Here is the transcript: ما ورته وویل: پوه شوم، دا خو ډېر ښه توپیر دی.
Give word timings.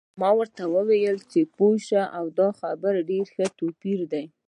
ما 0.19 0.29
ورته 0.39 0.63
وویل: 0.75 1.17
پوه 1.57 1.73
شوم، 1.87 2.25
دا 2.37 2.47
خو 2.57 2.69
ډېر 3.09 3.23
ښه 3.33 3.45
توپیر 3.59 3.99
دی. 4.11 4.25